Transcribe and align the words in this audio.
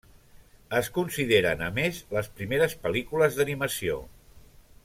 Es 0.79 0.87
consideren, 0.95 1.61
a 1.67 1.69
més, 1.77 2.01
les 2.17 2.31
primeres 2.39 2.75
pel·lícules 2.87 3.41
d'animació. 3.41 4.01